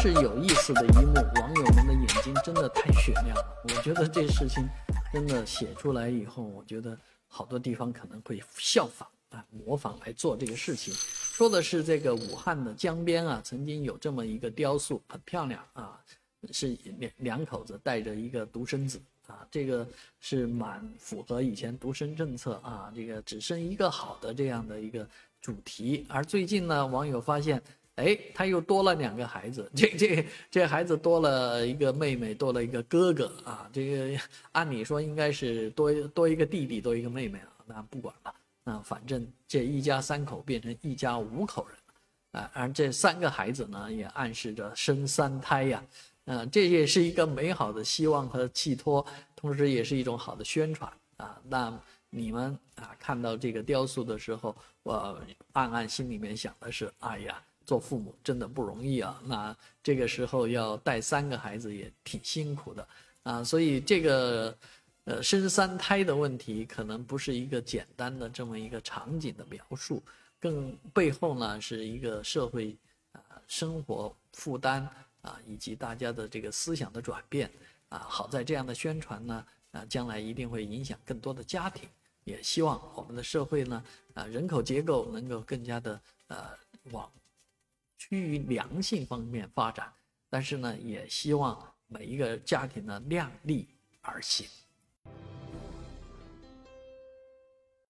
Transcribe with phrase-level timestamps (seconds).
[0.00, 3.62] 是有意思的一幕，网友们的眼睛真的太雪亮了。
[3.64, 4.64] 我觉得这事情
[5.12, 10.94] 真的写出来以后，我觉得好多地方可能会效仿啊，模仿来做这个事情。
[10.94, 16.00] 说的是这个武汉的江边啊，曾经有这么一个雕塑，很漂亮啊，
[16.52, 19.84] 是两两口子带着一个独生子啊，这个
[20.20, 25.04] 是蛮符合以前独生政策啊，这个只生一个好的这样的一个
[25.40, 26.06] 主题。
[26.08, 27.60] 而最近呢，网友发现。
[27.98, 33.68] 哎，他又多了两个孩子，这这这孩子多了一个妹妹，多了一个哥哥啊。
[33.72, 34.20] 这个
[34.52, 37.50] 按理说应该是多多一个弟弟，多一个妹妹啊。
[37.66, 45.84] 那不管了，那反正这一家三口变成一家五口人，啊，而这三个孩子呢，也暗示着生三胎呀。
[46.26, 51.36] 嗯，这也是一个美好的希望和寄托，同时也是一种好的宣传啊。
[51.48, 51.76] 那
[52.10, 55.20] 你们啊，看到这个雕塑的时候，我
[55.52, 57.42] 暗暗心里面想的是，哎呀。
[57.68, 62.88] 做父母真的不容易啊，那这个时候要带三个孩子也挺辛苦的
[63.24, 64.56] 啊，所以这个，
[65.04, 70.02] 呃，生三胎的问题可能不是一个简单的这么一个场景的描述，
[70.40, 72.74] 更背后呢是一个社会
[73.12, 74.88] 啊生活负担
[75.20, 77.50] 啊以及大家的这个思想的转变
[77.90, 77.98] 啊。
[77.98, 81.86] 好在这样的宣传呢啊，将来一定会影响更多的家庭，
[82.24, 86.36] 也希望我们的社会呢啊人口结构能够更加的呃
[86.92, 87.06] 往。
[87.98, 89.92] 趋于良性方面发展，
[90.30, 93.68] 但是呢，也希望每一个家庭呢量力
[94.00, 94.46] 而行。